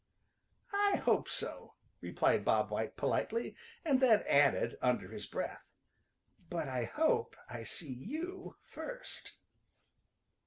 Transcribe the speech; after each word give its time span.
"I 0.73 0.95
hope 0.95 1.29
so," 1.29 1.75
replied 1.99 2.43
Bob 2.43 2.71
White 2.71 2.97
politely, 2.97 3.55
and 3.85 3.99
then 4.01 4.23
added 4.27 4.79
under 4.81 5.09
his 5.11 5.27
breath, 5.27 5.67
"but 6.49 6.67
I 6.67 6.85
hope 6.85 7.35
I 7.47 7.61
see 7.61 7.93
you 7.93 8.55
first." 8.63 9.33